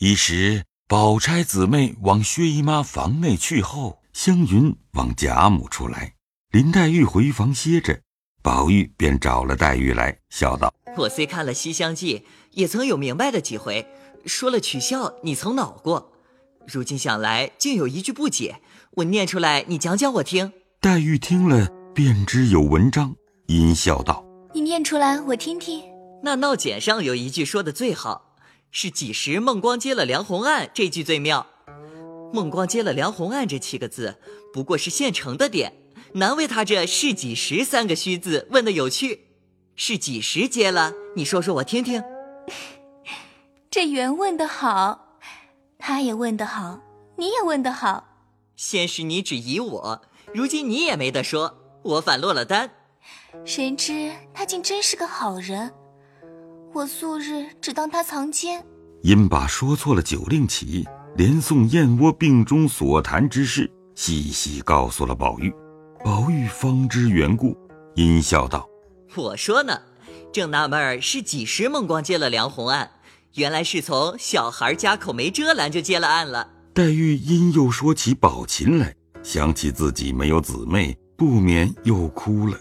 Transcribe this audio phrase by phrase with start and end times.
[0.00, 6.14] 一时，宝钗姊妹往薛姨妈房内去后，湘云往贾母处来，
[6.52, 8.00] 林黛玉回房歇着，
[8.40, 12.18] 宝玉便找了黛玉来，笑道：“我虽看了《西厢记》，
[12.52, 13.84] 也曾有明白的几回，
[14.24, 16.12] 说了取笑，你曾恼过。
[16.64, 18.60] 如今想来，竟有一句不解，
[18.92, 23.16] 我念出来，你讲讲我听。”黛玉听了，便知有文章，
[23.48, 25.82] 阴笑道：“你念出来，我听听。”
[26.22, 28.27] 那闹简上有一句说的最好。
[28.70, 30.70] 是几时孟光接了梁鸿案？
[30.74, 31.46] 这句最妙。
[32.32, 34.16] 孟光接了梁鸿案这七个字，
[34.52, 35.72] 不过是现成的点，
[36.14, 39.26] 难为他这是几时三个虚字问的有趣。
[39.74, 40.92] 是几时接了？
[41.16, 42.02] 你说说我听听。
[43.70, 45.18] 这原问的好，
[45.78, 46.80] 他也问得好，
[47.16, 48.04] 你也问得好。
[48.56, 50.02] 先是你只疑我，
[50.34, 52.70] 如今你也没得说，我反落了单。
[53.44, 55.72] 谁知他竟真是个好人。
[56.74, 58.64] 我素日只当他藏奸，
[59.02, 60.86] 因把说错了酒令起，
[61.16, 65.52] 连送燕窝病中所谈之事，细细告诉了宝玉。
[66.04, 67.56] 宝玉方知缘故，
[67.94, 68.68] 阴笑道
[69.16, 69.80] ：“我说呢，
[70.32, 72.90] 正纳闷儿是几时孟光接了梁红案，
[73.34, 82.56] 原来是从小孩家口没遮拦就接了案了。”黛玉因又说起宝琴来，想起自己没有姊妹，不免又哭了。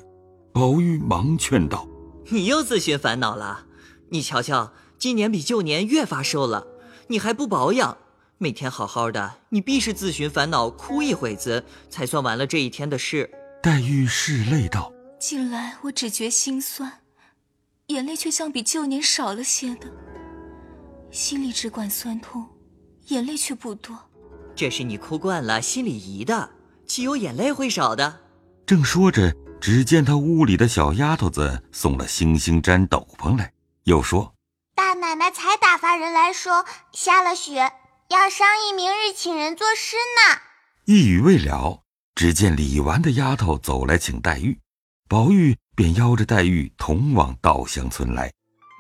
[0.54, 1.88] 宝玉忙劝道
[2.32, 3.66] ：“你又自寻烦恼了。”
[4.10, 6.66] 你瞧瞧，今年比旧年越发瘦了，
[7.08, 7.98] 你还不保养，
[8.38, 13.30] 每天好好的，你必是自寻烦恼，哭一会子，才算完了这一天的事。
[13.62, 17.02] 黛玉拭泪道：“近来我只觉心酸，
[17.88, 19.92] 眼泪却相比旧年少了些的，
[21.12, 22.46] 心里只管酸痛，
[23.08, 23.98] 眼泪却不多。
[24.56, 26.50] 这是你哭惯了，心里疑的，
[26.86, 28.22] 岂有眼泪会少的？”
[28.66, 33.52] 正说着，只见他屋里的小丫头子送了星星毡斗篷来。
[33.88, 34.34] 又说
[34.76, 37.72] ：“大奶奶才打发人来说，下了雪，
[38.10, 40.42] 要商议明日请人作诗呢。”
[40.84, 44.60] 一语未了，只见李纨的丫头走来请黛玉，
[45.08, 48.30] 宝玉便邀着黛玉同往稻香村来。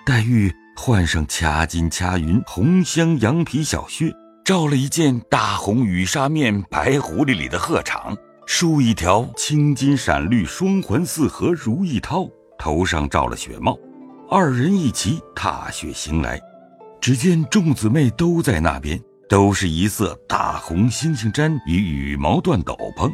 [0.05, 8.13] 黛玉换上掐金掐云红香羊皮小靴，罩了一件大红羽纱面白狐狸里的鹤氅，
[8.45, 13.79] 梳一条青金闪绿双环四合如意绦，头上罩了雪帽。
[14.29, 16.38] 二人一齐踏雪行来，
[16.99, 18.99] 只见众姊妹都在那边，
[19.29, 23.09] 都是一色大红猩猩毡与羽毛缎斗篷，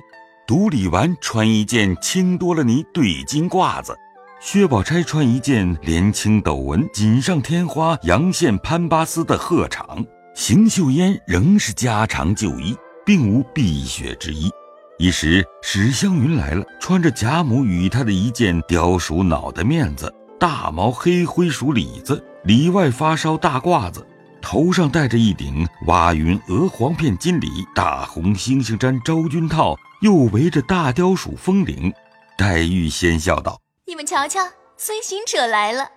[0.48, 3.96] 独李纨穿一件青多了呢对襟褂子，
[4.42, 10.04] 薛宝钗穿一件连青斗纹锦上添花阳线攀巴丝的鹤氅，
[10.34, 12.76] 邢岫烟仍是家常旧衣，
[13.06, 14.50] 并无避雪之衣。
[14.98, 20.12] 一时史湘云来了，穿着贾母与她的一件貂鼠脑的面子。
[20.44, 24.06] 大毛黑灰鼠李子，里外发烧大褂子，
[24.42, 31.94] 头上戴着一顶蛙云鹅黄片金里大红猩猩毡昭君套，又围着大雕鼠风领。
[32.38, 34.42] 黛玉先笑道：“你们瞧瞧，
[34.76, 35.88] 孙行者来了。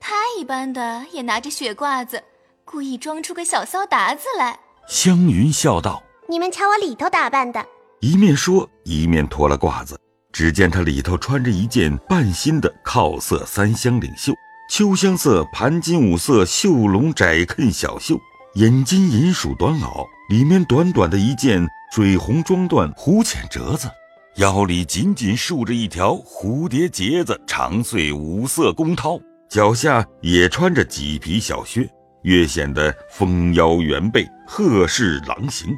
[0.00, 2.24] 他一般的也拿着雪褂子，
[2.64, 4.58] 故意装出个小骚达子来。”
[4.88, 7.64] 湘云笑道：“你们瞧我里头打扮的。”
[8.02, 9.96] 一面说，一面脱了褂子。
[10.32, 14.32] 只见他里头穿着一件半新的靠色三香领袖，
[14.70, 18.18] 秋香色盘金五色绣龙窄衬小袖，
[18.54, 23.90] 眼金银鼠短袄，里面短短的一件水红装缎弧浅折子，
[24.36, 31.86] 腰里紧紧束着一条蝴蝶结子长穗五色弓绦，脚下也穿着麂皮小靴，
[32.22, 35.68] 越显得丰腰圆背，鹤视狼形。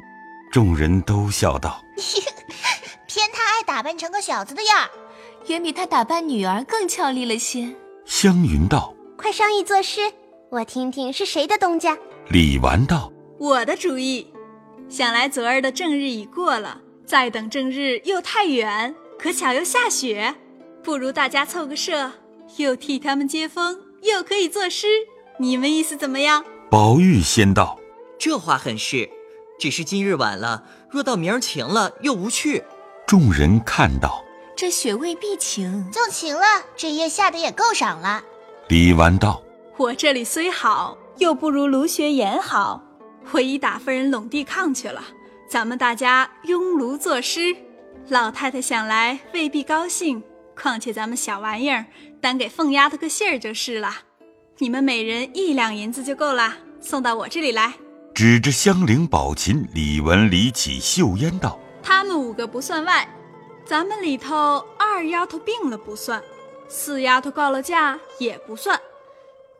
[0.53, 1.81] 众人都笑道。
[3.14, 4.91] 偏他爱打扮成个小子的样儿，
[5.47, 7.72] 远比他打扮女儿更俏丽了些。
[8.04, 10.12] 湘云道：“快商议作诗，
[10.50, 11.97] 我听听是谁的东家。”
[12.28, 14.26] 李纨道：“我的主意。
[14.88, 20.34] 想来昨儿的正日已过了，再等正日又太远，可巧又下雪，
[20.82, 22.10] 不如大家凑个社，
[22.56, 24.88] 又替他们接风，又可以作诗。
[25.38, 27.78] 你们意思怎么样？”宝玉先道
[28.19, 29.08] ：“这话很是，
[29.60, 32.64] 只是今日晚了，若到明儿晴了，又无趣。”
[33.06, 34.25] 众人看到，
[34.56, 36.43] 这雪未必晴，就晴了。
[36.75, 38.23] 这夜下的也够赏了。
[38.69, 39.43] 李纨道
[39.77, 42.83] ：“我这里虽好，又不如卢学言好。
[43.33, 45.03] 我已打发人拢地炕去了。
[45.49, 47.55] 咱们大家拥炉作诗。
[48.09, 50.23] 老太太想来未必高兴，
[50.56, 51.85] 况且咱们小玩意儿，
[52.21, 53.93] 单给凤丫头个信儿就是了。
[54.59, 57.75] 你们每人一两银子就够了，送到我这里来。”
[58.15, 61.59] 指着香菱、宝琴、李文、李启、秀烟道。
[61.84, 63.06] 他们五个不算外，
[63.66, 66.22] 咱们里头二丫头病了不算，
[66.66, 68.81] 四丫头告了假也不算。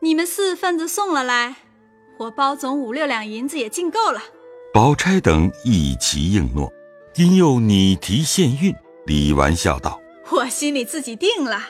[0.01, 1.55] 你们四份子送了来，
[2.17, 4.19] 我包总五六两银子也尽够了。
[4.73, 6.71] 宝钗等一齐应诺，
[7.15, 8.75] 因又拟题献韵。
[9.05, 10.01] 李纨笑道
[10.31, 11.61] ：“我心里自己定了，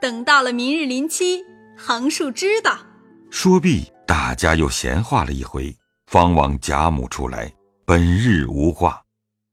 [0.00, 1.44] 等到了明日临期，
[1.76, 2.78] 横竖知道。”
[3.30, 5.76] 说毕，大家又闲话了一回，
[6.06, 7.52] 方往贾母处来。
[7.84, 9.02] 本日无话，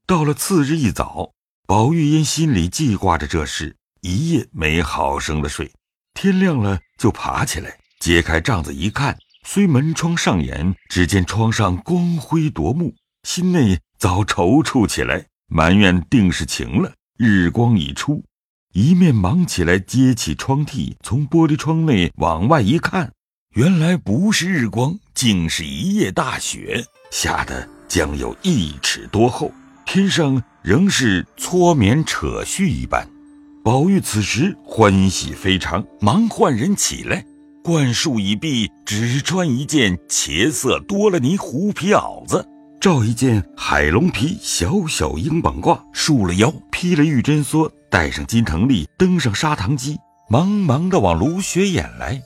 [0.08, 1.32] 到了次日一早，
[1.66, 5.70] 宝玉因心里记挂着这事，一夜没好生的睡。
[6.14, 12.94] 天亮了，就爬起来，揭开帐子一看，虽门窗上掩，只见窗上光辉夺目，
[13.24, 16.90] 心内早踌躇起来，埋怨定是晴了。
[17.18, 18.24] 日光已出，
[18.72, 23.12] 一面忙起来揭起窗屉，从玻璃窗内往外一看，
[23.54, 29.52] 原来不是日光，竟是一夜大雪，下的将有一尺多厚，
[29.90, 33.08] 天上仍是搓棉扯絮一般。
[33.64, 37.24] 宝玉此时欢喜非常，忙唤人起来，
[37.64, 42.46] 灌漱已毕，只穿一件茄色多了泥狐皮袄子。
[42.78, 49.96] 罩一件海龙皮小小鹰膀褂，束了腰，披了玉针梭，戴上金藤笠，登上砂糖机，
[50.28, 52.20] 忙忙的往芦雪眼来。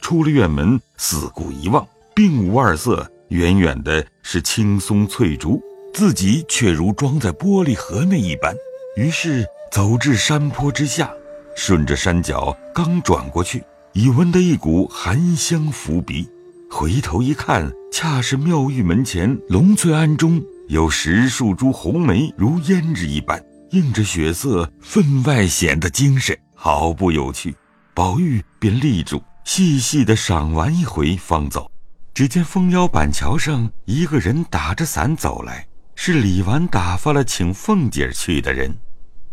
[0.00, 5.62] 出了院门，四顾一望，并无二色，远远的是青松翠竹，
[5.94, 8.52] 自己却如装在玻璃盒内一般。
[8.96, 11.10] 于是走至山坡之下，
[11.56, 13.62] 顺着山脚刚转过去，
[13.92, 16.28] 已闻得一股寒香拂鼻。
[16.68, 27.54] 回头一看，恰是妙玉门前龙翠庵中有十数株红梅，如胭脂一般，映着血色，分外显得精神，好不有趣。
[27.94, 31.70] 宝玉便立住，细细的赏玩一回，方走。
[32.12, 38.74] 只见枫腰板桥上一个人打着伞走来，是李纨打发了请凤姐去的人。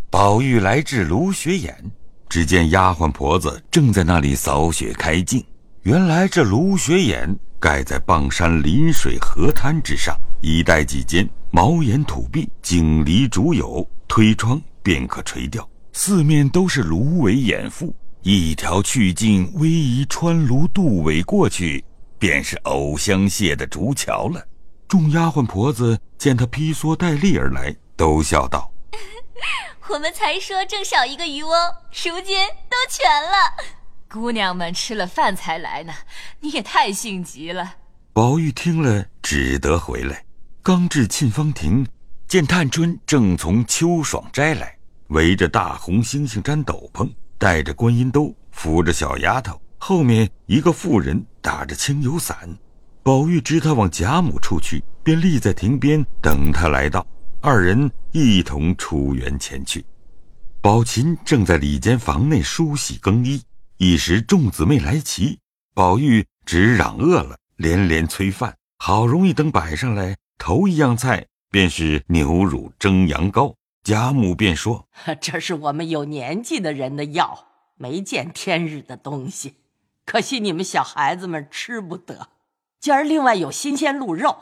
[0.09, 1.75] 宝玉来至芦雪眼，
[2.27, 5.43] 只见丫鬟婆子正在那里扫雪开镜。
[5.83, 15.67] 原来这芦雪眼盖在傍山临水河滩之上，一带几间茅檐土壁，井篱竹牖，推窗便可垂钓。
[15.93, 17.91] 四面都是芦苇掩覆，
[18.21, 21.83] 一条去径逶迤穿芦渡苇过去，
[22.19, 24.41] 便是藕香榭的竹桥了。
[24.91, 28.69] 众丫鬟婆子见他披蓑戴笠而来，都笑道
[29.87, 31.51] ：“我们才说正少一个渔翁，
[31.91, 32.37] 如今
[32.69, 33.55] 都全了。”
[34.11, 35.93] 姑娘们吃了饭才来呢，
[36.41, 37.75] 你也太性急了。
[38.11, 40.25] 宝玉听了，只得回来。
[40.61, 41.87] 刚至沁芳亭，
[42.27, 44.77] 见探春正从秋爽斋来，
[45.07, 52.57] 围着大红猩猩毡斗篷，戴着观音兜，扶着小丫头，后面一个妇人打着清油伞。
[53.03, 57.05] 宝玉知他往贾母处去，便立在亭边等他来到。
[57.41, 59.83] 二人一同出园前去。
[60.61, 63.41] 宝琴正在里间房内梳洗更衣。
[63.77, 65.39] 一时众姊妹来齐，
[65.73, 68.55] 宝玉只嚷饿了，连连催饭。
[68.77, 73.55] 好容易等摆上来，头一样菜便是牛乳蒸羊羔。
[73.83, 74.87] 贾母便说
[75.19, 79.55] ：“这是我们有年纪的人的药，没见天日的东西，
[80.05, 82.29] 可惜你们小孩子们吃不得。
[82.81, 84.35] 今儿另外有新鲜鹿肉，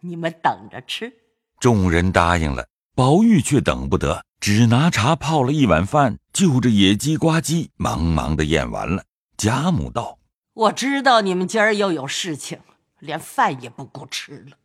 [0.00, 1.12] 你们等着吃。”
[1.60, 2.66] 众人答应了，
[2.96, 4.24] 宝玉却等不得。
[4.38, 9.04] 只拿茶泡了一碗饭，就着野鸡呱唧，忙忙的咽完了。
[9.36, 10.18] 贾母道
[10.52, 12.58] ：“我知道你们今儿又有事情，
[12.98, 14.56] 连饭也不顾吃了，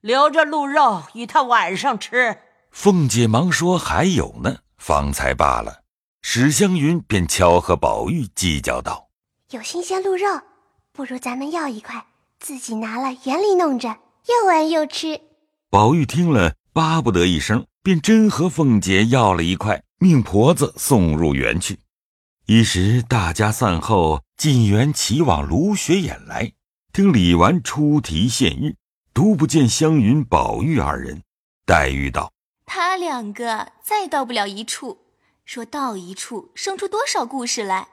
[0.00, 2.38] 留着鹿肉与他晚上吃。”
[2.70, 5.82] 凤姐忙说：“还有呢，方才罢了。”
[6.22, 9.08] 史湘云便悄和宝玉计较道
[9.50, 10.26] ：“有新鲜鹿肉，
[10.92, 12.06] 不如咱们要一块，
[12.40, 15.20] 自己拿了园里弄着，又玩又吃。”
[15.70, 17.66] 宝玉听了，巴不得一声。
[17.82, 21.78] 便真和凤姐要了一块，命婆子送入园去。
[22.44, 26.52] 一时大家散后，进园齐往卢雪眼来，
[26.92, 28.76] 听李纨出题献玉，
[29.14, 31.22] 独不见湘云、宝玉二人。
[31.64, 32.34] 黛玉道
[32.66, 34.98] ：“他两个再到不了一处，
[35.46, 37.88] 说到一处，生出多少故事来？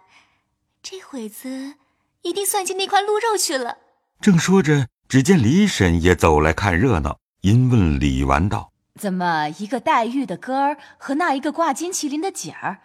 [0.84, 1.76] 这会子
[2.24, 3.78] 一定算计那块鹿肉去了。”
[4.20, 8.72] 正说着，只见李婶也走来看热闹，因问李纨道。
[9.00, 12.80] 怎么一个黛玉的哥儿和那一个挂金麒麟的姐儿，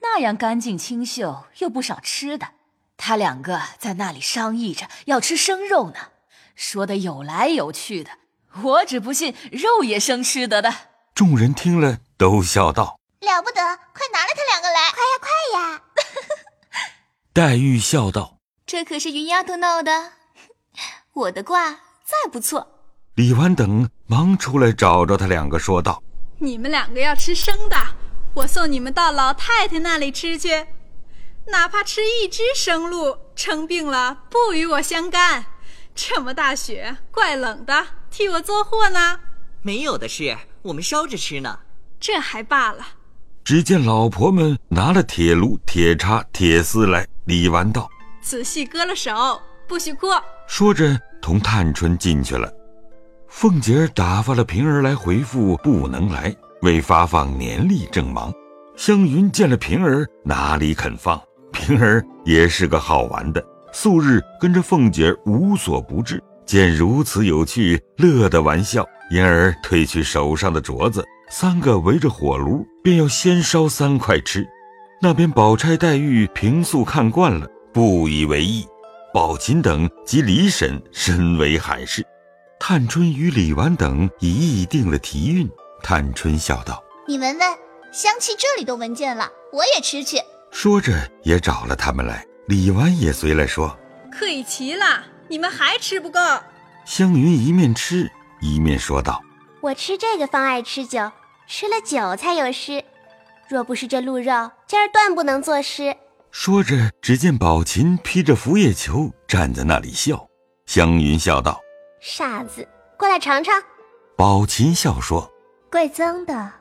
[0.00, 2.50] 那样干净清秀，又不少吃的？
[2.96, 5.96] 他两个在那里商议着要吃生肉呢，
[6.54, 8.10] 说的有来有去的。
[8.62, 10.72] 我只不信肉也生吃得的。
[11.14, 13.60] 众人听了，都笑道：“了不得！
[13.92, 15.82] 快拿了他两个来，快呀快呀！”
[17.32, 20.12] 黛玉笑道：“这可是云丫头闹的，
[21.12, 22.66] 我的卦再不错。”
[23.16, 26.02] 李纨等忙出来找着他两个，说道
[26.38, 27.76] ：“你们两个要吃生的，
[28.34, 30.66] 我送你们到老太太那里吃去。
[31.48, 35.46] 哪怕吃一只生鹿，生病了不与我相干。
[35.94, 39.18] 这么大雪，怪冷的，替我做货呢？
[39.62, 41.58] 没有的事，我们烧着吃呢。
[41.98, 42.86] 这还罢了。
[43.42, 47.08] 只见老婆们拿了铁炉、铁叉、铁丝来。
[47.24, 47.90] 李纨道
[48.22, 50.06] ：“仔细割了手，不许哭。”
[50.48, 52.50] 说着，同探春进去了。
[53.28, 58.32] 凤姐儿打发了平儿来回复不能来，为发放年历正忙。
[58.74, 61.20] 湘云见了平儿，哪里肯放？
[61.52, 74.48] 平儿也是个好玩的，素日跟着凤姐儿无所不至，见如此有趣，乐得玩笑，因而褪去手上的镯子，三个围着火炉，便要先烧三块吃。
[75.02, 78.64] 那边宝钗、黛玉平素看惯了，不以为意；
[79.12, 82.06] 宝琴等及李婶深为罕事。
[82.60, 85.48] 探春与李纨等已议定了题韵。
[85.82, 87.48] 探春笑道：“你闻闻。”
[87.90, 90.18] 香气这里都闻见了，我也吃去。
[90.50, 93.74] 说着也找了他们来，李纨也随来说
[94.12, 96.20] ：“可以齐了，你们还吃不够。”
[96.84, 98.10] 湘云一面吃
[98.42, 99.22] 一面说道
[99.62, 101.10] ：“我吃这个方爱吃酒，
[101.46, 102.84] 吃了酒才有诗。
[103.48, 105.96] 若不是这鹿肉，今儿断不能作诗。”
[106.30, 110.26] 说着，只见宝琴披着拂叶球站在那里笑。
[110.66, 111.58] 湘云笑道
[112.00, 112.66] ：“傻子，
[112.98, 113.54] 过来尝尝。”
[114.16, 115.30] 宝琴笑说
[115.70, 116.52] ：“贵增的。”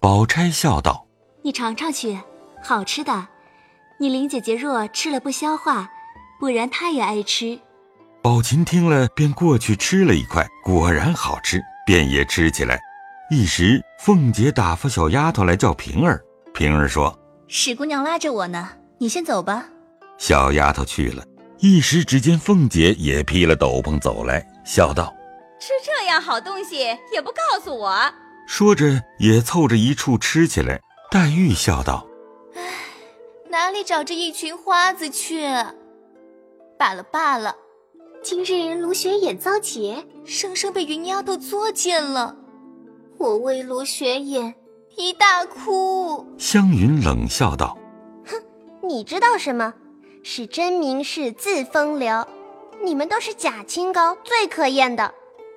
[0.00, 1.06] 宝钗笑道
[1.42, 2.18] ：“你尝尝去，
[2.62, 3.28] 好吃的。
[3.98, 5.88] 你林姐姐若吃了不消化，
[6.40, 7.58] 不然她也爱吃。”
[8.20, 12.80] 宝琴听了，便过去吃了一块，果然好吃，便也吃起来。
[13.30, 16.22] 一时，凤姐打发小丫头来叫平儿。
[16.52, 17.16] 平儿说
[17.48, 18.68] ：“史姑娘拉着我呢，
[19.02, 19.68] 你先走吧。”
[20.16, 21.24] 小丫头去了。
[21.58, 25.12] 一时，之间凤姐也披了斗篷走来，笑道
[25.58, 26.76] ：“吃这样好东西
[27.12, 28.00] 也不告诉我。”
[28.46, 30.80] 说着，也凑着一处吃起来。
[31.10, 32.06] 黛玉笑道
[32.54, 32.62] ：“唉，
[33.50, 35.42] 哪里找这一群花子去？
[36.78, 37.56] 罢了罢了，
[38.22, 42.36] 今日卢雪眼遭劫，生生被云丫头作践了。
[43.18, 44.54] 我为卢雪眼
[44.96, 47.81] 一大哭。”湘云冷笑道：“哼，
[48.92, 49.72] 你知道什么？
[50.22, 52.26] 是真名士自风流，
[52.84, 55.14] 你们都是假清高，最可厌的。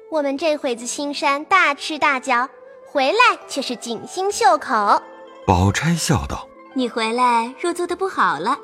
[0.09, 2.49] 我们这会子青山大吃大嚼。”
[2.87, 5.01] 回来却是锦心绣口。
[5.45, 8.57] 宝钗笑道：“你回来若做的不好了，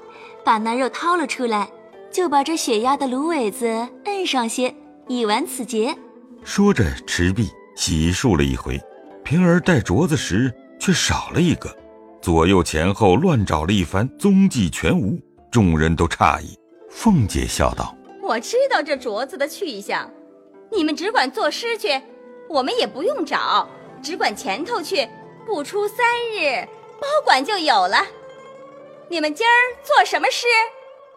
[0.46, 1.70] 把那肉掏了出来，
[2.10, 4.74] 就把这雪压的芦苇子摁上些，
[5.10, 5.94] 以完此劫。”
[6.46, 8.80] 说着，持璧洗漱了一回。
[9.26, 10.50] 平儿戴镯子时，
[10.80, 11.76] 却少了一个，
[12.22, 15.20] 左右前后乱找了一番，踪迹全无。
[15.52, 16.58] 众人都诧异。
[16.90, 20.10] 凤姐笑道：“我知道这镯子的去向，
[20.72, 22.02] 你们只管作诗去，
[22.48, 23.68] 我们也不用找。”
[24.04, 25.08] 只管前头去，
[25.46, 25.98] 不出三
[26.34, 26.68] 日，
[27.00, 28.06] 包管就有了。
[29.10, 29.52] 你们今儿
[29.84, 30.48] 做什么诗？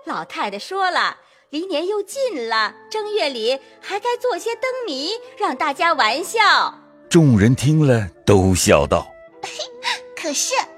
[0.04, 1.18] 老太太说了，
[1.50, 6.78] 离年又近了，正月里还该做些灯谜，让大家玩笑。
[7.08, 9.06] 众人听了，都笑道：
[10.20, 10.73] “可是都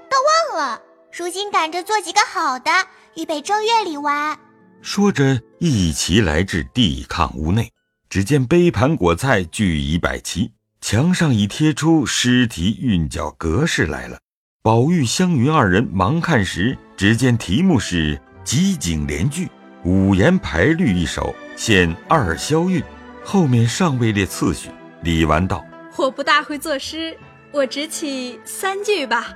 [0.51, 0.81] 忘了，
[1.11, 2.71] 如今赶着做几个好的，
[3.15, 4.37] 预备正月里玩。”
[4.81, 7.71] 说着，一齐来至地炕屋内，
[8.09, 10.51] 只见杯盘果菜俱已摆齐。
[10.79, 14.19] 墙上已贴出诗题韵脚格式来了。
[14.61, 19.49] 宝玉、湘云二人忙看时，只见题目是“集景联句，
[19.83, 22.81] 五言排律一首，现二消韵”，
[23.25, 24.69] 后面尚未列次序。
[25.01, 25.65] 李纨道
[25.97, 27.17] ：“我不大会作诗，
[27.51, 29.35] 我只起三句吧。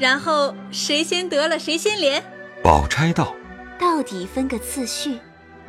[0.00, 2.24] 然后谁先得了，谁先连。”
[2.64, 3.34] 宝钗道
[3.78, 5.18] ：“到底分个次序。”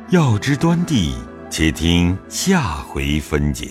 [0.08, 1.12] 要知端地，
[1.50, 3.68] 且听下回分解。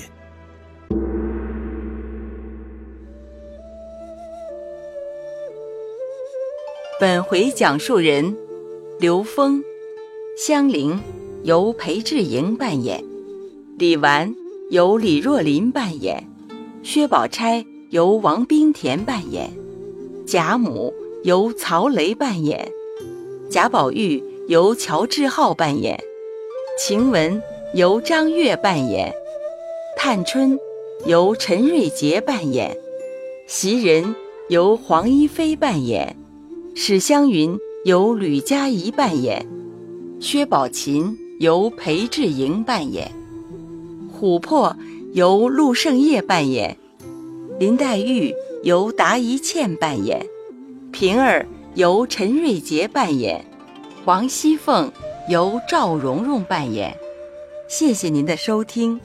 [7.00, 8.38] 本回讲述人：
[9.00, 9.64] 刘峰、
[10.38, 11.02] 香菱
[11.44, 13.04] 由裴志莹扮演，
[13.80, 14.32] 李纨
[14.70, 16.24] 由李若琳扮演，
[16.84, 19.52] 薛宝钗由王冰田扮演，
[20.32, 20.94] 贾母
[21.26, 22.72] 由曹雷扮演，
[23.50, 26.02] 贾宝玉由乔志浩扮演，
[26.80, 29.14] 晴雯由张月扮演，
[29.98, 30.58] 探春
[31.06, 32.78] 由陈瑞杰扮演，
[33.46, 34.16] 袭人
[34.48, 36.16] 由黄一飞扮演。
[36.76, 39.46] 史湘云由吕佳怡扮演，
[40.22, 43.12] 薛宝琴由裴志莹扮演，
[44.18, 44.78] 琥珀
[45.12, 46.78] 由陆胜业扮演，
[47.60, 50.24] 林黛玉由达一茜扮演，
[50.92, 53.44] 平儿由陈瑞杰扮演，
[54.06, 54.92] 王熙凤
[55.28, 56.96] 由赵蓉蓉扮演。
[57.68, 59.00] 谢谢您的收听。